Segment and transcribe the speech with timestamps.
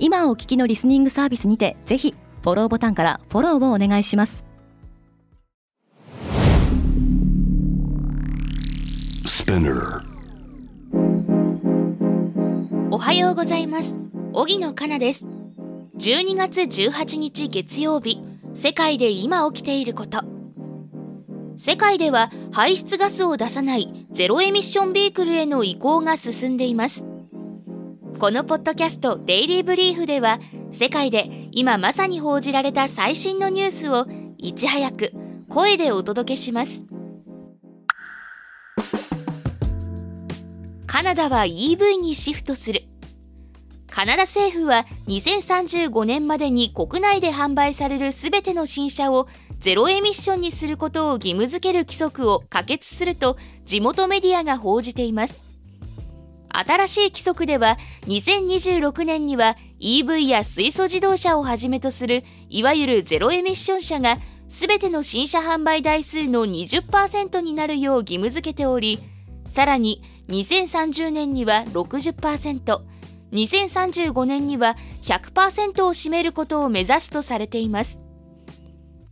[0.00, 4.44] 今お聞きのリスニングサービスにてぜひフォローボタンからフォローをお願いします。
[12.90, 13.98] おはようございます。
[14.32, 15.26] 荻野かなです。
[15.98, 18.22] 12月18日月曜日
[18.54, 20.38] 世界で今起きていること。
[21.56, 27.04] 世界では排出ガスを出さないゼロエミッションビークルへの移行が進んでいます
[28.18, 30.40] このポッドキャストデイリーブリーフでは
[30.72, 34.06] 世界で今まさに報じられた最新のニュースを
[34.38, 35.12] いち早く
[35.48, 36.82] 声でお届けします。
[40.88, 42.82] カナダは EV にシフトする。
[43.88, 49.28] カナダ政府は2035年までに国内で販売されるすべての新車を
[49.60, 55.47] ゼロエミッションにすることを義務付ける規則を可決すると地元メディアが報じています。
[56.50, 64.18] 新しい規則では2026年には EV や水素自動車をはじめとするいわゆるゼロエミッション車が
[64.48, 68.98] すべての新車販売台数の20%になるよう義務付けており
[69.46, 72.80] さらに2030年には60%、
[73.32, 78.07] 2035年には100%を占めることを目指すとされています。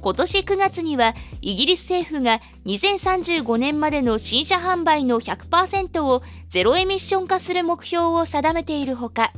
[0.00, 9.32] 今年9月にはイギリス政府が2035年までの新車販売の100%をゼロエミッション化する目標を定めているほか、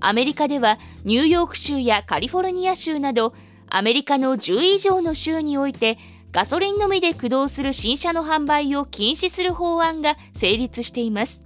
[0.00, 3.34] アメリカではニューヨーク州やカリフォルニア州など
[3.68, 5.98] アメリカの10以上の州において
[6.32, 11.42] ガソリンのみで駆動する新車の販売を禁止する法案が成立しています。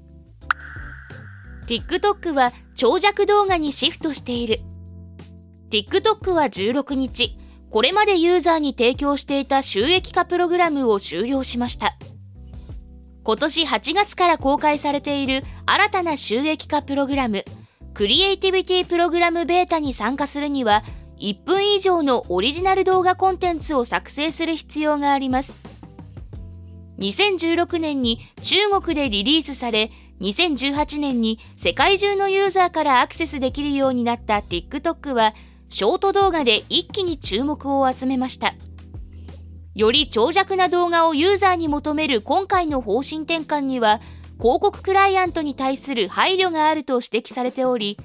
[1.67, 4.61] TikTok は長尺動画にシフトしている。
[5.71, 7.39] TikTok は16日。
[7.73, 11.97] これまでユーザーに提供していた収益化プログラムを終了しました。
[13.25, 17.45] 今年8月から公開されている新たな収益化プログラム
[17.95, 20.83] クリエイティビティプログラムベータに参加するには
[21.19, 25.57] 1分以上のオリジナル動画コンテンツを作成する必要があります。
[26.99, 29.91] 2016年に中国でリリースされ
[30.21, 35.33] 2018年に世界中のユーザーからアクセスできるようになった TikTok は
[35.73, 38.55] ショート動画で一気に注目を集めました
[39.75, 44.03] より長尺な動画をユーザーに求める今回の方針転換には
[44.39, 47.99] 広告クライアントに対する配慮があると指摘されており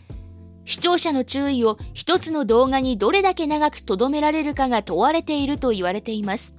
[0.63, 6.53] 視聴者の注意を一つの動画にどれだけ長く留められるかが問われていると言われています。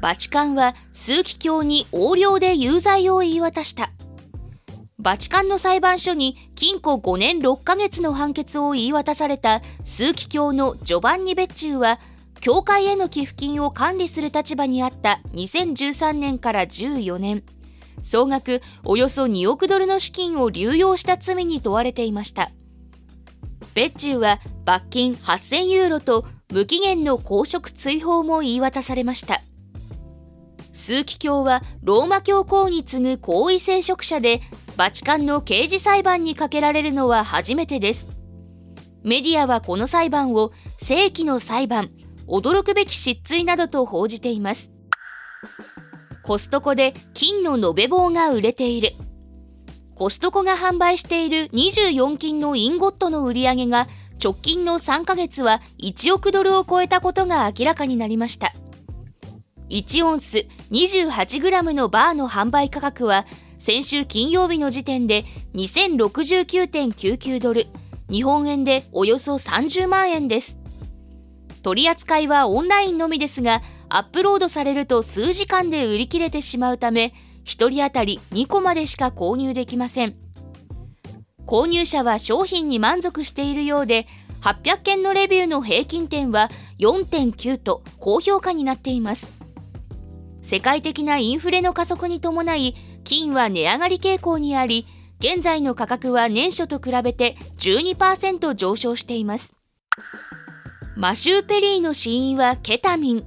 [0.00, 3.90] バチカンは枢機卿に横領で有罪を言い渡した。
[5.00, 12.00] バチカンの裁判所に禁錮5年6ヶ月の判決を言い渡された枢機卿のジョバンニ・ベッチューは、
[12.40, 17.42] 教会への寄付金を管理する立場にあった2013年から14年。
[18.02, 22.50] 総額およそ2億ドルの資金を流用した罪に問われていました
[23.74, 29.42] ベッチューは罰金8000ユーロと無期限の公職追放も言い渡されました
[30.72, 34.40] 枢機卿はローマ教皇に次ぐ皇位聖職者で
[34.76, 38.08] バチカンの刑事裁判にかけられるのは初めてです
[39.02, 41.90] メディアはこの裁判を世紀の裁判
[42.26, 44.72] 驚くべき失墜などと報じています
[46.22, 48.92] コストコで金の延べ棒が売れている。
[49.96, 53.88] コストコが販売している24金のインゴットの売り上げが
[54.22, 58.52] 直近の3ヶ月は1億ドルを超えたことが明らかになりました。
[59.70, 63.24] 1オンス 28g のバーの販売価格は
[63.58, 67.68] 先週金曜日の時点で2069.99ドル、
[68.10, 70.58] 日本円でおよそ30万円です。
[71.62, 77.12] 取り扱いはオンラインのみですが、アップロードされると数時間で売り切れてしまうため、
[77.44, 80.16] 1人当たり2個までしか購入できません。
[81.46, 84.06] 購入者は商品に満足しているようで、
[84.40, 86.48] 800件のレビューの平均点は
[86.78, 89.39] 4.9と高評価になっています。
[90.50, 92.74] 世界的なインフレの加速に伴い、
[93.04, 94.84] 金は値上がり傾向にあり、
[95.20, 99.54] 現在の価格は年初と比べて12%上昇しています。
[100.96, 103.24] マシュー・ペリーの死因はケタミン。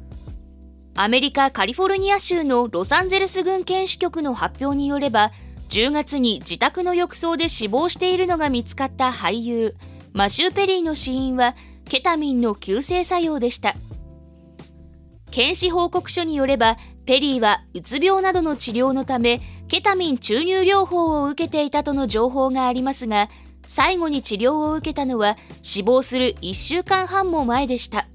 [0.95, 5.31] アメリカ・カリフォルニア州のロサンゼルス郡検視局の発表によれば、
[5.69, 9.75] 10月に自宅の浴槽で死亡しているのが見つかった俳優、
[10.11, 11.55] マシュー・ペリーの死因は
[11.89, 13.75] ケタミンの急性作用でした
[15.31, 23.29] 検視報告書によればペリーはうつ病などの治療のためケタミン注入療法を受けていたとの情報がありますが
[23.67, 28.07] 最後に治療を受けたのは死亡する1週間半も前でした。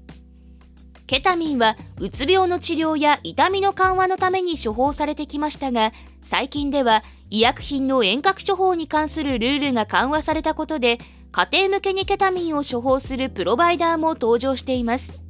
[1.09, 10.99] ケタミンはうつ病の治療や痛みの緩和のために処方されてきましたが最近では医薬品の遠隔処方に関するルールが緩和されたことで
[11.31, 15.28] 家庭向けにケタミンを処方するプロバイダーも登場しています。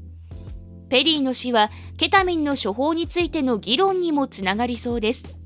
[0.89, 5.37] ペリーの死はケタミンの処方についての議論にもつながりそうです。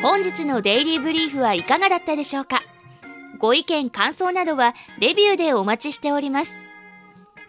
[0.00, 2.62] 本日のデイリーブリーフはいかがだったでしょうか？
[3.40, 6.58] ご意見感想などはレビューでお待ちしております。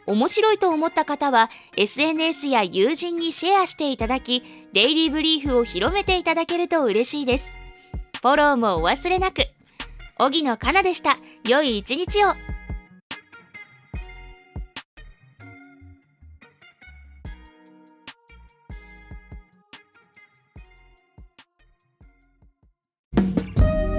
[0.08, 4.42] 面白いと思った方は SNS や友人にシェアしていただき
[4.74, 7.56] デイリーブリーフを広めていただけると嬉しいです。
[8.20, 9.44] フォローもお忘れなく。
[10.18, 11.20] 荻野かなでした。
[11.48, 12.34] 良い一日を。